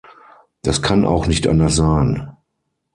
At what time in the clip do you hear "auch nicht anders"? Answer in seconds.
1.05-1.75